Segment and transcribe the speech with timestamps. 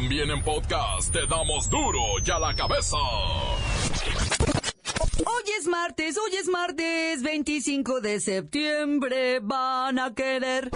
[0.00, 2.96] También en podcast te damos duro y a la cabeza.
[5.26, 9.40] Hoy es martes, hoy es martes 25 de septiembre.
[9.42, 10.70] Van a querer.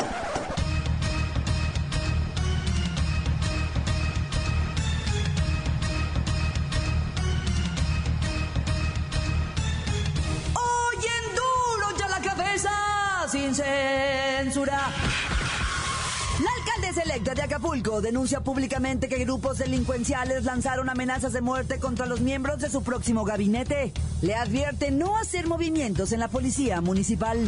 [10.53, 14.91] Hoy en duro ya la cabeza, sin censura.
[17.13, 22.07] La alcaldesa electa de Acapulco denuncia públicamente que grupos delincuenciales lanzaron amenazas de muerte contra
[22.07, 23.93] los miembros de su próximo gabinete.
[24.23, 27.39] Le advierte no hacer movimientos en la policía municipal.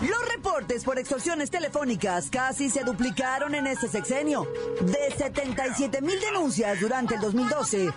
[0.00, 4.48] Los reportes por extorsiones telefónicas casi se duplicaron en este sexenio.
[4.80, 7.92] De 77 mil denuncias durante el 2012,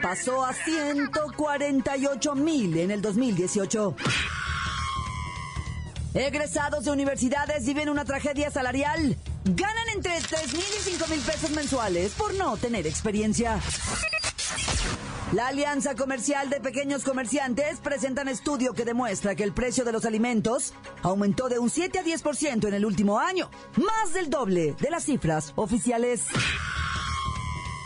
[0.00, 3.96] pasó a 148 mil en el 2018.
[6.16, 9.16] Egresados de universidades viven una tragedia salarial.
[9.44, 13.60] Ganan entre 3 mil y 5 mil pesos mensuales por no tener experiencia.
[15.32, 19.92] La Alianza Comercial de Pequeños Comerciantes presenta un estudio que demuestra que el precio de
[19.92, 24.74] los alimentos aumentó de un 7 a 10% en el último año, más del doble
[24.80, 26.22] de las cifras oficiales.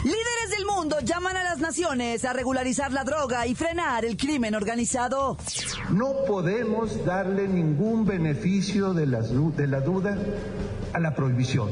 [0.03, 4.55] Líderes del mundo llaman a las naciones a regularizar la droga y frenar el crimen
[4.55, 5.37] organizado.
[5.91, 10.17] No podemos darle ningún beneficio de, las de la duda
[10.95, 11.69] a la prohibición.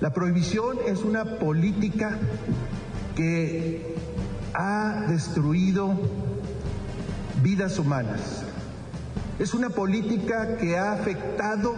[0.00, 2.18] La prohibición es una política
[3.14, 3.94] que
[4.54, 5.96] ha destruido
[7.40, 8.42] vidas humanas.
[9.38, 11.76] Es una política que ha afectado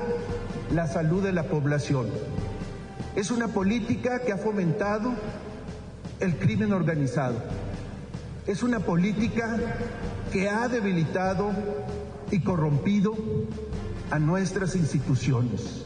[0.73, 2.07] la salud de la población.
[3.15, 5.13] Es una política que ha fomentado
[6.21, 7.37] el crimen organizado.
[8.47, 9.57] Es una política
[10.33, 11.51] que ha debilitado
[12.31, 13.15] y corrompido
[14.11, 15.85] a nuestras instituciones.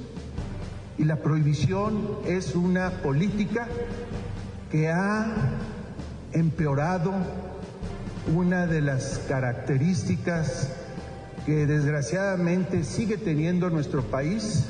[0.99, 3.67] Y la prohibición es una política
[4.71, 5.27] que ha
[6.33, 7.13] empeorado
[8.35, 10.73] una de las características
[11.47, 14.65] que desgraciadamente sigue teniendo nuestro país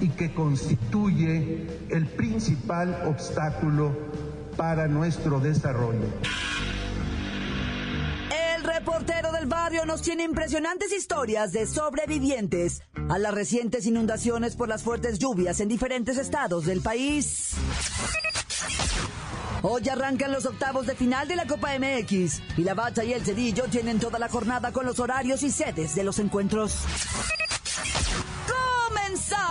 [0.00, 3.96] y que constituye el principal obstáculo
[4.58, 6.04] para nuestro desarrollo.
[8.56, 14.68] El reportero del barrio nos tiene impresionantes historias de sobrevivientes a las recientes inundaciones por
[14.68, 17.54] las fuertes lluvias en diferentes estados del país.
[19.62, 23.24] Hoy arrancan los octavos de final de la Copa MX y la Bacha y el
[23.24, 26.84] Cedillo tienen toda la jornada con los horarios y sedes de los encuentros.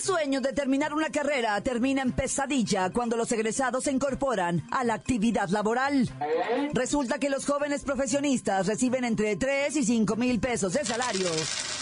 [0.00, 4.82] El sueño de terminar una carrera termina en pesadilla cuando los egresados se incorporan a
[4.82, 6.08] la actividad laboral.
[6.72, 11.28] Resulta que los jóvenes profesionistas reciben entre 3 y 5 mil pesos de salario,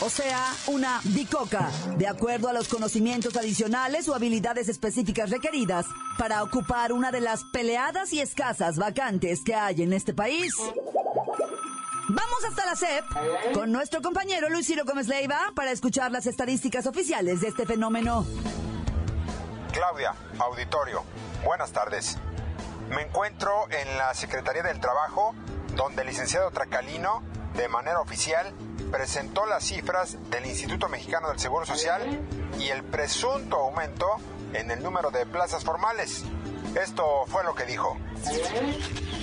[0.00, 5.86] o sea, una bicoca, de acuerdo a los conocimientos adicionales o habilidades específicas requeridas
[6.18, 10.52] para ocupar una de las peleadas y escasas vacantes que hay en este país.
[12.10, 16.86] Vamos hasta la CEP con nuestro compañero Luis Ciro Gómez Leiva para escuchar las estadísticas
[16.86, 18.24] oficiales de este fenómeno.
[19.72, 21.04] Claudia, auditorio,
[21.44, 22.16] buenas tardes.
[22.88, 25.34] Me encuentro en la Secretaría del Trabajo,
[25.76, 27.22] donde el licenciado Tracalino,
[27.54, 28.54] de manera oficial,
[28.90, 32.00] presentó las cifras del Instituto Mexicano del Seguro Social
[32.58, 34.06] y el presunto aumento
[34.54, 36.24] en el número de plazas formales.
[36.74, 37.96] Esto fue lo que dijo.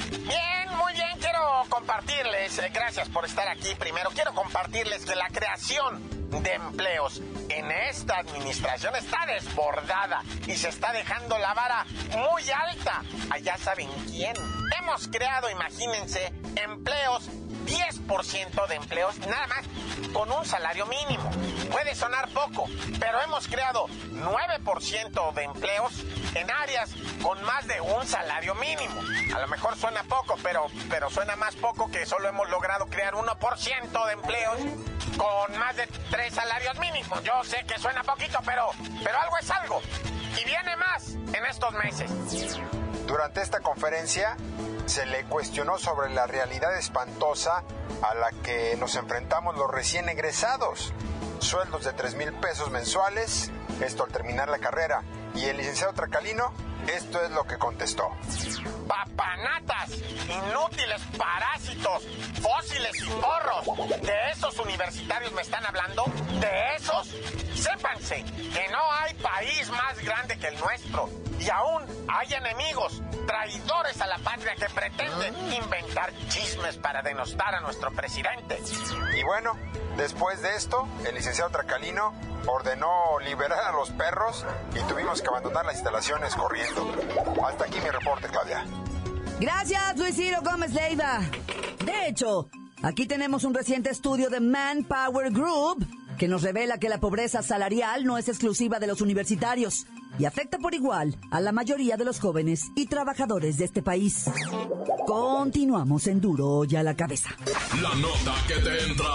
[0.10, 1.40] Bien, muy bien, quiero
[1.70, 6.02] compartirles, eh, gracias por estar aquí primero, quiero compartirles que la creación
[6.42, 7.22] de empleos
[7.56, 11.86] en esta administración está desbordada y se está dejando la vara
[12.18, 13.02] muy alta.
[13.30, 14.36] Allá saben quién.
[14.80, 17.30] Hemos creado, imagínense, empleos
[17.66, 19.66] 10% de empleos nada más
[20.14, 21.30] con un salario mínimo.
[21.72, 22.66] Puede sonar poco,
[23.00, 25.94] pero hemos creado 9% de empleos
[26.36, 26.92] en áreas
[27.22, 29.02] con más de un salario mínimo.
[29.36, 33.14] A lo mejor suena poco, pero, pero suena más poco que solo hemos logrado crear
[33.14, 34.58] 1% de empleos
[35.18, 37.24] con más de tres salarios mínimos.
[37.24, 38.70] Yo sé que suena poquito, pero,
[39.04, 39.82] pero algo es algo.
[40.40, 42.12] Y viene más en estos meses.
[43.08, 44.36] Durante esta conferencia
[44.86, 47.64] se le cuestionó sobre la realidad espantosa
[48.02, 50.94] a la que nos enfrentamos los recién egresados.
[51.40, 53.52] Sueldos de 3 mil pesos mensuales,
[53.82, 55.04] esto al terminar la carrera.
[55.36, 56.54] Y el licenciado Tracalino,
[56.88, 58.10] esto es lo que contestó.
[58.88, 62.04] Papanatas, inútiles parásitos,
[62.42, 64.02] fósiles y porros.
[64.02, 66.06] ¿De esos universitarios me están hablando?
[66.40, 67.10] ¿De esos?
[67.66, 71.10] Sépanse que no hay país más grande que el nuestro.
[71.40, 77.62] Y aún hay enemigos, traidores a la patria que pretenden inventar chismes para denostar a
[77.62, 78.62] nuestro presidente.
[79.18, 79.54] Y bueno,
[79.98, 82.14] después de esto, el licenciado Tracalino
[82.46, 84.46] ordenó liberar a los perros
[84.76, 86.94] y tuvimos que abandonar las instalaciones corriendo.
[87.48, 88.64] Hasta aquí mi reporte, Claudia.
[89.40, 91.20] Gracias, Luis Ciro Gómez Leiva.
[91.84, 92.48] De hecho,
[92.84, 95.86] aquí tenemos un reciente estudio de Manpower Group
[96.18, 99.86] que nos revela que la pobreza salarial no es exclusiva de los universitarios
[100.18, 104.26] y afecta por igual a la mayoría de los jóvenes y trabajadores de este país.
[105.06, 107.30] Continuamos en Duro y a la cabeza.
[107.82, 109.10] La nota que te entra.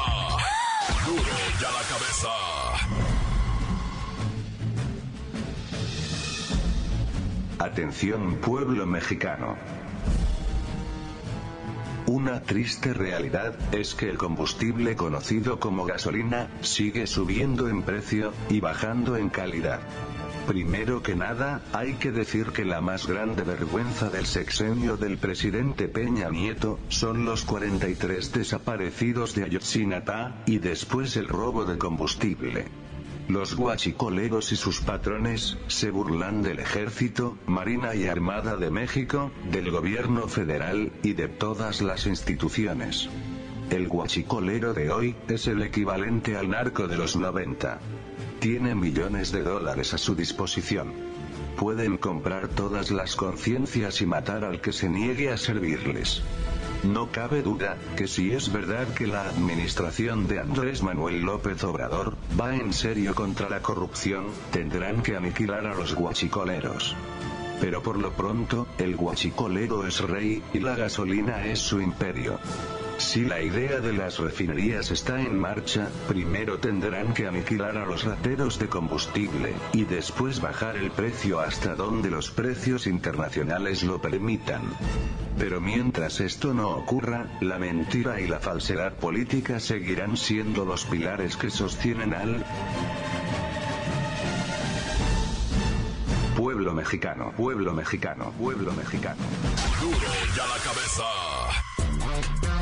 [1.07, 1.23] Duro
[1.61, 2.29] y a la cabeza.
[7.59, 9.57] Atención pueblo mexicano.
[12.11, 18.59] Una triste realidad es que el combustible conocido como gasolina sigue subiendo en precio y
[18.59, 19.79] bajando en calidad.
[20.49, 25.87] Primero que nada, hay que decir que la más grande vergüenza del sexenio del presidente
[25.87, 32.65] Peña Nieto son los 43 desaparecidos de Ayotzinapa y después el robo de combustible.
[33.31, 39.71] Los guachicoleros y sus patrones se burlan del ejército, marina y armada de México, del
[39.71, 43.09] gobierno federal y de todas las instituciones.
[43.71, 47.79] El guachicolero de hoy es el equivalente al narco de los 90.
[48.41, 50.93] Tiene millones de dólares a su disposición.
[51.57, 56.21] Pueden comprar todas las conciencias y matar al que se niegue a servirles.
[56.83, 62.17] No cabe duda, que si es verdad que la administración de Andrés Manuel López Obrador,
[62.41, 66.97] va en serio contra la corrupción, tendrán que aniquilar a los guachicoleros.
[67.61, 72.39] Pero por lo pronto, el guachicolero es rey, y la gasolina es su imperio.
[73.01, 78.05] Si la idea de las refinerías está en marcha, primero tendrán que aniquilar a los
[78.05, 84.63] rateros de combustible, y después bajar el precio hasta donde los precios internacionales lo permitan.
[85.39, 91.39] Pero mientras esto no ocurra, la mentira y la falsedad política seguirán siendo los pilares
[91.39, 92.45] que sostienen al
[96.37, 99.23] pueblo mexicano, pueblo mexicano, pueblo mexicano.
[99.81, 101.70] Duro y a la cabeza.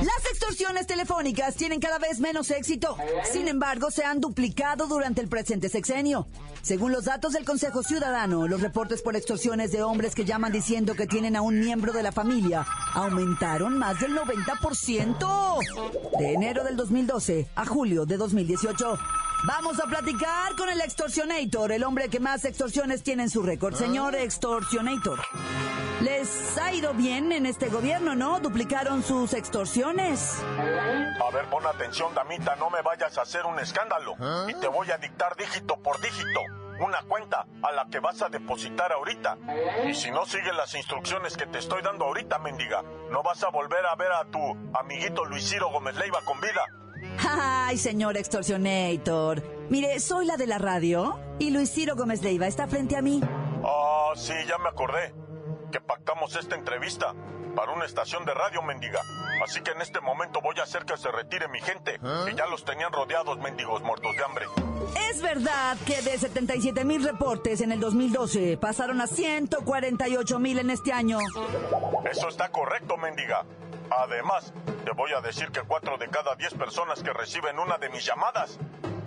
[0.02, 2.96] Las extorsiones telefónicas tienen cada vez menos éxito.
[3.32, 6.28] Sin embargo, se han duplicado durante el presente sexenio.
[6.62, 10.94] Según los datos del Consejo Ciudadano, los reportes por extorsiones de hombres que llaman diciendo
[10.94, 12.64] que tienen a un miembro de la familia
[12.94, 15.58] aumentaron más del 90%.
[16.18, 18.98] De enero del 2012 a julio de 2018.
[19.46, 23.74] Vamos a platicar con el extorsionator, el hombre que más extorsiones tiene en su récord.
[23.74, 25.20] Señor extorsionator,
[26.28, 28.40] les ha ido bien en este gobierno, ¿no?
[28.40, 30.42] Duplicaron sus extorsiones.
[30.42, 34.14] A ver, pon atención, damita, no me vayas a hacer un escándalo.
[34.48, 36.40] Y te voy a dictar dígito por dígito.
[36.80, 39.36] Una cuenta a la que vas a depositar ahorita.
[39.88, 43.49] Y si no sigues las instrucciones que te estoy dando ahorita, mendiga, no vas a
[43.49, 44.38] volver a ver a tu
[44.78, 46.64] amiguito Luis Ciro Gómez Leiva con vida.
[47.28, 49.42] Ay, señor extorsionator.
[49.70, 53.20] Mire, soy la de la radio y Luis Ciro Gómez Leiva está frente a mí.
[53.64, 55.14] Ah, sí, ya me acordé.
[55.70, 57.14] Que pactamos esta entrevista
[57.54, 59.00] para una estación de radio, mendiga.
[59.42, 62.46] Así que en este momento voy a hacer que se retire mi gente, que ya
[62.46, 64.46] los tenían rodeados, mendigos muertos de hambre.
[65.10, 70.70] Es verdad que de 77 mil reportes en el 2012 pasaron a 148 mil en
[70.70, 71.18] este año.
[72.10, 73.44] Eso está correcto, mendiga.
[73.90, 74.52] Además,
[74.84, 78.04] te voy a decir que cuatro de cada diez personas que reciben una de mis
[78.04, 78.58] llamadas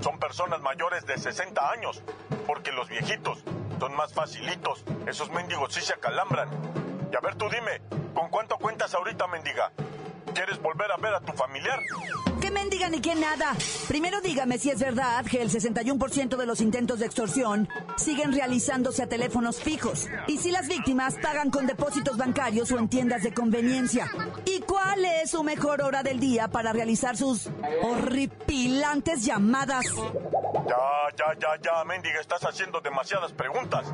[0.02, 2.04] son personas mayores de 60 años,
[2.48, 3.44] porque los viejitos
[3.82, 4.86] son más facilitos.
[5.08, 6.48] Esos mendigos sí se acalambran.
[7.12, 7.82] Y a ver, tú dime,
[8.14, 9.72] ¿con cuánto cuentas ahorita, mendiga?
[10.34, 11.80] ¿Quieres volver a ver a tu familiar?
[12.40, 13.54] ¿Qué mendiga ni qué nada?
[13.88, 19.04] Primero dígame si es verdad que el 61% de los intentos de extorsión siguen realizándose
[19.04, 23.34] a teléfonos fijos y si las víctimas pagan con depósitos bancarios o en tiendas de
[23.34, 24.10] conveniencia.
[24.46, 27.50] ¿Y cuál es su mejor hora del día para realizar sus
[27.84, 29.86] horripilantes llamadas?
[30.68, 33.86] Ya, ya, ya, ya, mendiga, estás haciendo demasiadas preguntas.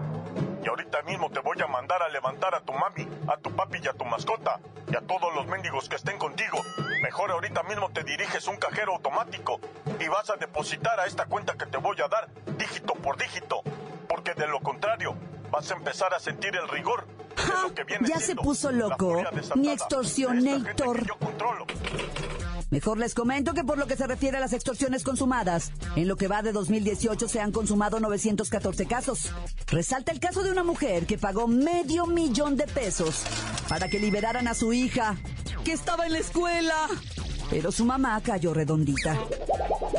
[0.67, 3.79] Y ahorita mismo te voy a mandar a levantar a tu mami, a tu papi
[3.81, 4.59] y a tu mascota,
[4.91, 6.57] y a todos los mendigos que estén contigo.
[7.01, 9.61] Mejor ahorita mismo te diriges un cajero automático
[9.97, 13.61] y vas a depositar a esta cuenta que te voy a dar, dígito por dígito,
[14.09, 15.15] porque de lo contrario
[15.51, 17.05] vas a empezar a sentir el rigor
[18.07, 19.23] ya se puso loco,
[19.55, 21.05] ni extorsionator.
[22.69, 26.17] Mejor les comento que por lo que se refiere a las extorsiones consumadas, en lo
[26.17, 29.31] que va de 2018 se han consumado 914 casos.
[29.67, 33.23] Resalta el caso de una mujer que pagó medio millón de pesos
[33.69, 35.15] para que liberaran a su hija,
[35.63, 36.87] que estaba en la escuela.
[37.49, 39.17] Pero su mamá cayó redondita.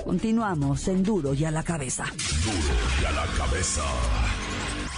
[0.04, 2.04] Continuamos en Duro y a la cabeza.
[2.04, 3.82] Duro y a la cabeza.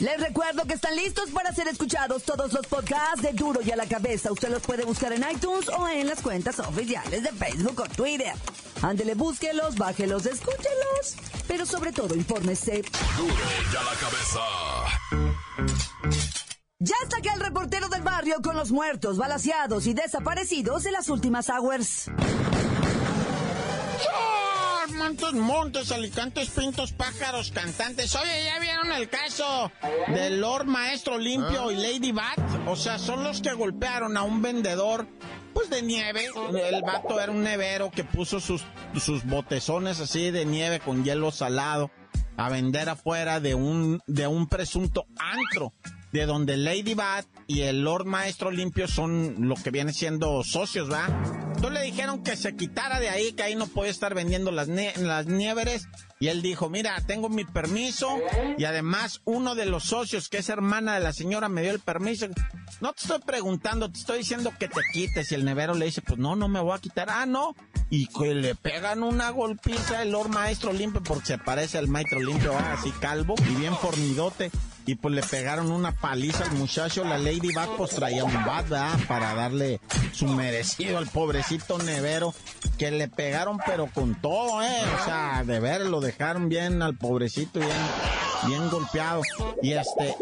[0.00, 3.76] Les recuerdo que están listos para ser escuchados todos los podcasts de Duro y a
[3.76, 4.32] la Cabeza.
[4.32, 8.32] Usted los puede buscar en iTunes o en las cuentas oficiales de Facebook o Twitter.
[8.82, 11.14] Ándele, búsquelos, bájelos, escúchelos.
[11.46, 12.82] Pero sobre todo, infórmese.
[13.16, 13.34] Duro
[13.72, 14.40] y a la Cabeza.
[16.80, 21.08] Ya está aquí el reportero del barrio con los muertos, balaseados y desaparecidos de las
[21.08, 22.10] últimas hours.
[25.04, 28.14] Montes, montes, alicantes, pintos, pájaros, cantantes.
[28.16, 29.70] Oye, ¿ya vieron el caso
[30.08, 32.38] del Lord Maestro Limpio y Lady Bat?
[32.66, 35.06] O sea, son los que golpearon a un vendedor,
[35.52, 36.30] pues de nieve.
[36.70, 38.64] El vato era un nevero que puso sus,
[38.98, 41.90] sus botezones así de nieve con hielo salado
[42.38, 45.74] a vender afuera de un, de un presunto antro
[46.12, 50.90] de donde Lady Bat y el Lord Maestro Limpio son lo que viene siendo socios,
[50.90, 51.43] ¿va?
[51.64, 54.68] Entonces le dijeron que se quitara de ahí, que ahí no puede estar vendiendo las,
[54.68, 55.88] las nieveres.
[56.20, 58.18] Y él dijo, mira, tengo mi permiso
[58.58, 61.80] y además uno de los socios, que es hermana de la señora, me dio el
[61.80, 62.26] permiso.
[62.82, 65.32] No te estoy preguntando, te estoy diciendo que te quites.
[65.32, 67.08] Y el nevero le dice, pues no, no me voy a quitar.
[67.08, 67.56] Ah, no.
[67.88, 72.20] Y que le pegan una golpiza el Lord Maestro Limpio porque se parece al Maestro
[72.20, 74.50] Limpio, así calvo y bien fornidote
[74.86, 77.04] y pues le pegaron una paliza al muchacho.
[77.04, 78.66] La Lady Bat pues traía un bat,
[79.08, 79.80] Para darle
[80.12, 82.34] su merecido al pobrecito nevero,
[82.78, 84.82] que le pegaron pero con todo, ¿eh?
[85.00, 87.72] O sea, de ver, lo dejaron bien al pobrecito, bien,
[88.46, 89.22] bien golpeado.
[89.62, 90.14] Y este,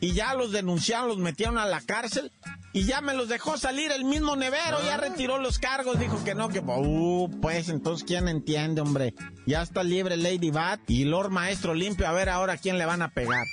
[0.00, 2.32] y ya los denunciaron, los metieron a la cárcel.
[2.72, 6.36] Y ya me los dejó salir el mismo nevero, ya retiró los cargos, dijo que
[6.36, 9.12] no, que uh, pues entonces quién entiende, hombre.
[9.44, 13.02] Ya está libre Lady Bat y Lord Maestro limpio, a ver ahora quién le van
[13.02, 13.44] a pegar.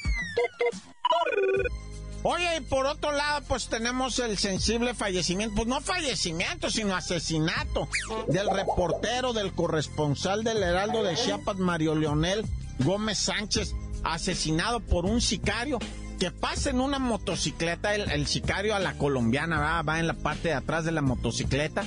[2.23, 7.87] Oye, y por otro lado, pues tenemos el sensible fallecimiento, pues no fallecimiento, sino asesinato
[8.27, 12.45] del reportero, del corresponsal del Heraldo de Chiapas, Mario Leonel
[12.79, 15.79] Gómez Sánchez, asesinado por un sicario
[16.19, 19.81] que pasa en una motocicleta, el, sicario a la colombiana, ¿va?
[19.83, 21.85] va en la parte de atrás de la motocicleta,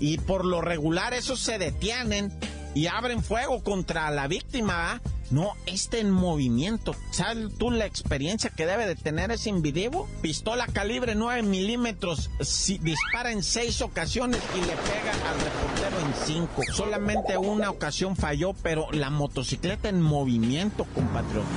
[0.00, 2.32] y por lo regular esos se detienen
[2.74, 5.00] y abren fuego contra la víctima.
[5.30, 6.94] No, este en movimiento.
[7.10, 10.08] ¿Sabes tú la experiencia que debe de tener ese individuo?
[10.22, 16.26] Pistola calibre 9 milímetros, si dispara en seis ocasiones y le pega al reportero en
[16.26, 16.62] cinco.
[16.72, 21.48] Solamente una ocasión falló, pero la motocicleta en movimiento, compatriota.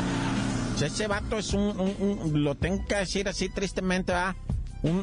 [0.84, 4.36] ese vato es un, lo tengo que decir así tristemente, ¿verdad?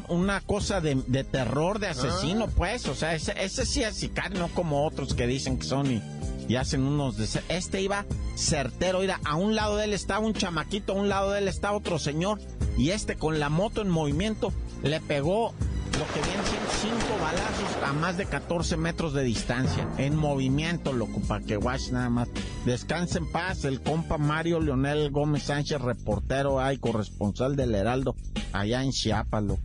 [0.09, 2.53] una cosa de, terror, de asesino, ah.
[2.55, 2.85] pues.
[2.87, 6.01] O sea, ese, ese sí es sicario, no como otros que dicen que son y
[6.49, 7.17] y hacen unos...
[7.47, 11.31] Este iba certero, mira, a un lado de él estaba un chamaquito, a un lado
[11.31, 12.39] de él estaba otro señor,
[12.77, 14.51] y este con la moto en movimiento
[14.83, 15.53] le pegó
[15.99, 16.45] lo que vienen
[16.81, 19.87] cinco balazos a más de 14 metros de distancia.
[19.97, 22.29] En movimiento, loco, para que watch nada más.
[22.65, 28.15] Descanse en paz el compa Mario Leonel Gómez Sánchez, reportero y corresponsal del Heraldo,
[28.53, 29.61] allá en Chiapas, loco.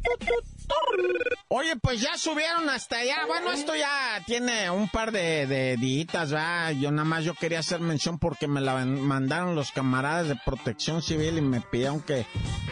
[1.49, 3.27] Oye, pues ya subieron hasta allá.
[3.27, 6.31] Bueno, esto ya tiene un par de, de días.
[6.81, 11.03] Yo nada más yo quería hacer mención porque me la mandaron los camaradas de protección
[11.03, 12.27] civil y me pidieron que,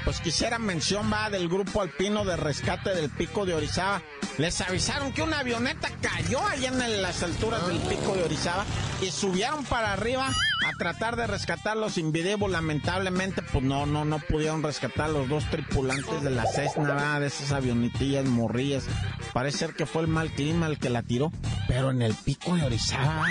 [0.04, 4.02] pues quisiera mención, va, del grupo alpino de rescate del pico de Orizaba.
[4.38, 8.64] Les avisaron que una avioneta cayó allá en las alturas del pico de Orizaba
[9.00, 12.48] y subieron para arriba a tratar de rescatarlos sin video.
[12.48, 17.52] Lamentablemente, pues no, no, no pudieron rescatar los dos tripulantes de la Cessna, de esas
[17.52, 18.86] avionitillas morrillas.
[19.32, 21.32] Parece ser que fue el mal clima el que la tiró,
[21.68, 23.26] pero en el pico de Orizaba.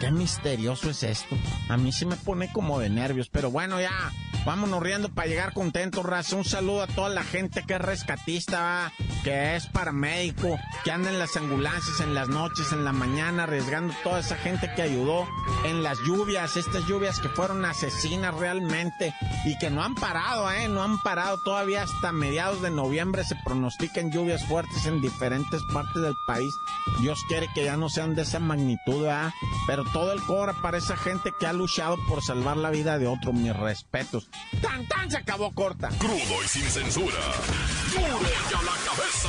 [0.00, 1.36] Qué misterioso es esto.
[1.68, 4.12] A mí sí me pone como de nervios, pero bueno, ya
[4.44, 6.36] vámonos riendo para llegar contentos, raza.
[6.36, 8.92] Un saludo a toda la gente que es rescatista,
[9.24, 13.94] que es paramédico, que anda en las ambulancias en las noches, en la mañana, arriesgando
[14.02, 15.26] toda esa gente que ayudó
[15.64, 20.68] en las lluvias, estas lluvias que fueron asesinas realmente y que no han parado, ¿eh?
[20.68, 26.02] No han parado todavía hasta mediados de noviembre se pronostican lluvias fuertes en diferentes partes
[26.02, 26.52] del país.
[27.00, 29.30] Dios quiere que ya no sean de esa magnitud, ¿eh?
[29.66, 33.06] Pero todo el cobra para esa gente que ha luchado por salvar la vida de
[33.06, 34.29] otro, mis respetos.
[34.62, 35.10] ¡Tan, tan!
[35.10, 35.88] Se acabó corta.
[35.98, 37.18] Crudo y sin censura.
[37.92, 38.20] ¡Duro
[38.50, 39.28] ya la cabeza!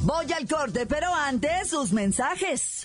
[0.00, 2.84] Voy al corte, pero antes sus mensajes.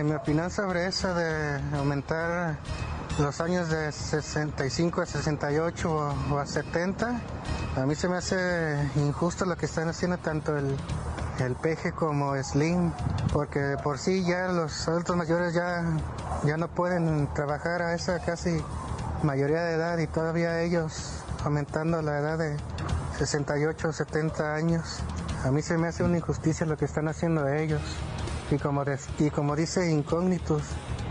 [0.00, 2.56] En mi opinión sobre eso de aumentar
[3.18, 7.20] los años de 65 a 68 o, a 70,
[7.76, 10.74] a mí se me hace injusto lo que están haciendo tanto el,
[11.40, 12.92] el peje como Slim,
[13.34, 15.84] porque de por sí ya los adultos mayores ya,
[16.44, 18.58] ya no pueden trabajar a esa casi
[19.22, 22.56] mayoría de edad y todavía ellos aumentando la edad de
[23.18, 25.00] 68 o 70 años.
[25.44, 27.82] A mí se me hace una injusticia lo que están haciendo ellos.
[28.50, 28.84] Y como,
[29.18, 30.62] y como dice Incógnitos,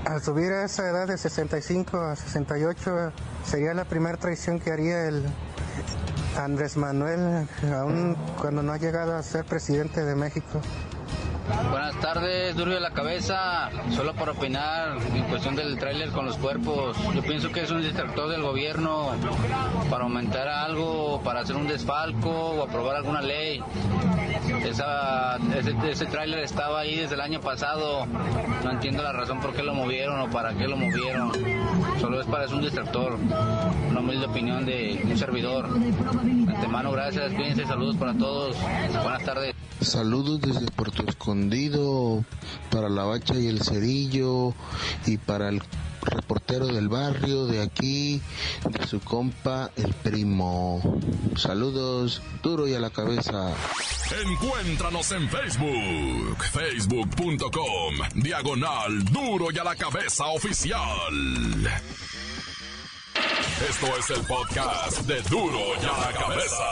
[0.06, 3.14] al subir a esa edad de 65 a 68
[3.46, 5.24] sería la primera traición que haría el
[6.38, 10.62] Andrés Manuel, aún cuando no ha llegado a ser presidente de México.
[11.72, 13.70] Buenas tardes, duro de la cabeza.
[13.96, 16.96] Solo para opinar en cuestión del tráiler con los cuerpos.
[17.14, 19.12] Yo pienso que es un distractor del gobierno
[19.90, 23.64] para aumentar algo, para hacer un desfalco o aprobar alguna ley.
[24.64, 28.06] Esa, ese ese tráiler estaba ahí desde el año pasado.
[28.64, 31.32] No entiendo la razón por qué lo movieron o para qué lo movieron.
[32.00, 33.18] Solo es para es un distractor.
[33.90, 35.68] Una humilde opinión de un servidor.
[35.70, 37.34] De antemano, gracias.
[37.34, 38.56] Cuídense, saludos para todos.
[39.04, 39.59] Buenas tardes.
[39.82, 42.26] Saludos desde Puerto Escondido
[42.70, 44.54] para la Bacha y el Cerillo
[45.06, 45.62] y para el
[46.02, 48.22] reportero del barrio de aquí,
[48.70, 51.00] de su compa el primo.
[51.36, 53.54] Saludos, duro y a la cabeza.
[54.26, 60.82] Encuéntranos en Facebook, facebook.com, diagonal duro y a la cabeza oficial.
[63.70, 66.66] Esto es el podcast de duro y a la cabeza.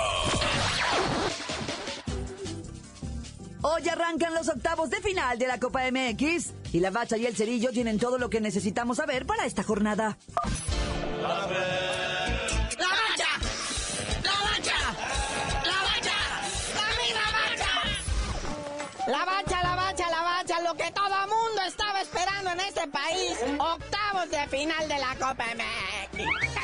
[3.61, 7.35] Hoy arrancan los octavos de final de la Copa MX y la Bacha y el
[7.35, 10.17] Cerillo tienen todo lo que necesitamos saber para esta jornada.
[11.21, 11.57] ¡La bacha!
[14.23, 14.77] ¡La bacha!
[15.65, 16.17] ¡La bacha!
[16.75, 17.73] ¡La misma bacha!
[19.07, 23.37] La bacha, la bacha, la bacha, lo que todo mundo estaba esperando en este país.
[23.57, 26.56] Octavos de final de la Copa MX.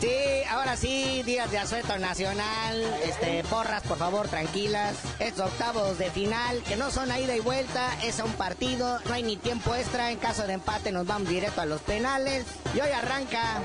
[0.00, 0.08] Sí,
[0.48, 4.96] ahora sí, días de asueto nacional, este, porras, por favor, tranquilas.
[5.18, 8.98] Estos octavos de final, que no son a ida y vuelta, es a un partido,
[9.04, 12.46] no hay ni tiempo extra, en caso de empate nos vamos directo a los penales.
[12.74, 13.60] Y hoy arranca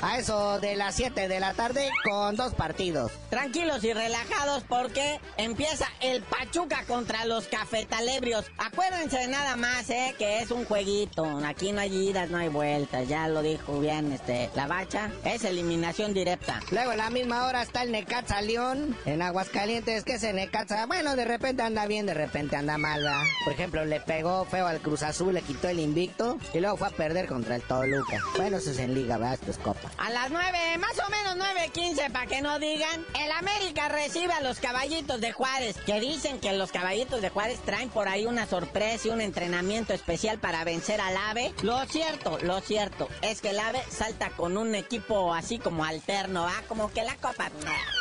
[0.00, 3.12] a eso de las 7 de la tarde con dos partidos.
[3.28, 8.46] Tranquilos y relajados porque empieza el Pachuca contra los cafetalebrios.
[8.56, 11.24] Acuérdense de nada más, eh, que es un jueguito.
[11.44, 13.08] Aquí no hay idas, no hay vueltas.
[13.08, 15.10] Ya lo dijo bien este la bacha.
[15.24, 16.60] Es eliminación directa.
[16.70, 21.14] Luego a la misma hora está el Necaxa León en Aguascalientes, que ese Necaxa, bueno,
[21.14, 23.22] de repente anda bien, de repente anda mal, ¿verdad?
[23.44, 26.88] Por ejemplo, le pegó feo al Cruz Azul, le quitó el invicto y luego fue
[26.88, 28.22] a perder contra el Toluca.
[28.36, 29.34] Bueno, eso es en liga, ¿verdad?
[29.34, 29.90] Esto es copa.
[29.98, 31.36] A las 9, más o menos
[31.74, 36.38] 9.15, para que no digan, el América recibe a los caballitos de Juárez, que dicen
[36.40, 40.64] que los caballitos de Juárez traen por ahí una sorpresa y un entrenamiento especial para
[40.64, 41.52] vencer al AVE.
[41.62, 46.46] Lo cierto, lo cierto, es que el AVE salta con un equipo así como alterno,
[46.46, 46.62] ¿ah?
[46.68, 47.50] Como que la copa...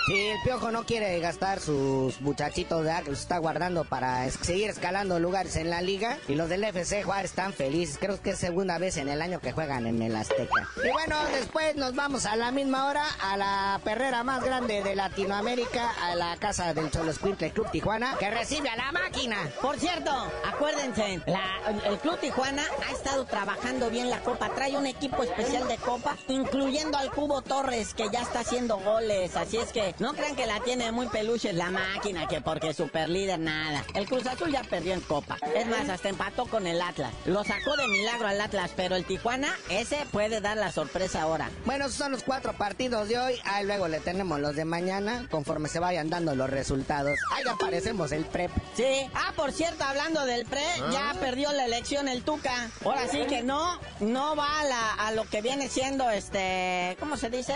[0.07, 3.03] Sí, el Piojo no quiere gastar sus muchachitos, ¿verdad?
[3.03, 6.17] Que los está guardando para es- seguir escalando lugares en la liga.
[6.27, 7.97] Y los del FC Juárez están felices.
[7.99, 10.67] Creo que es segunda vez en el año que juegan en, el- Azteca.
[10.83, 14.95] Y bueno, después nos vamos a la misma hora a la perrera más grande de
[14.95, 17.37] Latinoamérica, a la casa del Cholo Club
[17.71, 19.37] Tijuana, que recibe a la máquina.
[19.61, 20.11] Por cierto,
[20.45, 21.21] acuérdense,
[21.85, 24.49] el Club Tijuana ha estado trabajando bien la Copa.
[24.55, 29.35] Trae un equipo especial de Copa, incluyendo al Cubo Torres, que ya está haciendo goles.
[29.35, 33.09] Así es que no crean que la tiene muy peluche la máquina, que porque super
[33.09, 33.83] líder nada.
[33.93, 35.37] El Cruz Azul ya perdió en Copa.
[35.55, 37.13] Es más, hasta empató con el Atlas.
[37.25, 41.49] Lo sacó de milagro al Atlas, pero el Tijuana, ese puede dar la sorpresa ahora.
[41.65, 43.35] Bueno, esos son los cuatro partidos de hoy.
[43.45, 47.17] Ahí luego le tenemos los de mañana, conforme se vayan dando los resultados.
[47.31, 48.51] Ahí aparecemos el PREP.
[48.75, 49.09] Sí.
[49.13, 51.15] Ah, por cierto, hablando del PRE, ya ah.
[51.19, 52.69] perdió la elección el Tuca.
[52.83, 54.47] Ahora sí que no, no va
[54.97, 57.53] a, lo que viene siendo, este, ¿cómo se dice?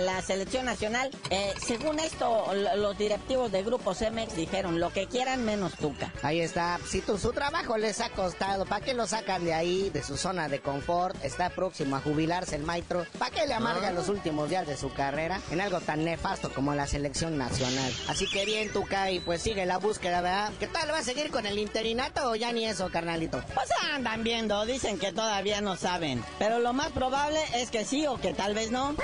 [0.00, 1.10] la selección nacional.
[1.30, 6.12] Eh, según esto, los directivos de Grupo Cemex dijeron lo que quieran menos Tuca.
[6.22, 6.78] Ahí está.
[6.88, 10.16] Si tu, su trabajo les ha costado, ¿para qué lo sacan de ahí, de su
[10.16, 11.16] zona de confort?
[11.24, 13.06] Está próximo a jubilarse el maestro.
[13.18, 13.92] ¿Para qué le amarga ah.
[13.92, 17.90] los últimos días de su carrera en algo tan nefasto como la selección nacional?
[18.06, 20.52] Así que bien, Tuca, y pues sigue la búsqueda, ¿verdad?
[20.60, 20.90] ¿Qué tal?
[20.90, 23.42] ¿Va a seguir con el interinato o ya ni eso, carnalito?
[23.54, 26.22] Pues andan viendo, dicen que todavía no saben.
[26.38, 28.94] Pero lo más probable es que sí o que tal vez no.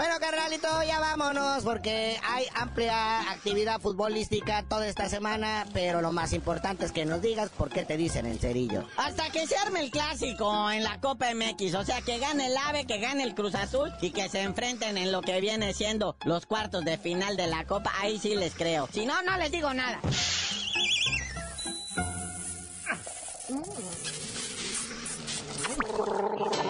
[0.00, 6.32] Bueno, carnalito, ya vámonos porque hay amplia actividad futbolística toda esta semana, pero lo más
[6.32, 8.86] importante es que nos digas por qué te dicen el cerillo.
[8.96, 12.56] Hasta que se arme el clásico en la Copa MX, o sea, que gane el
[12.56, 16.16] AVE, que gane el Cruz Azul y que se enfrenten en lo que viene siendo
[16.24, 18.88] los cuartos de final de la Copa, ahí sí les creo.
[18.90, 20.00] Si no, no les digo nada.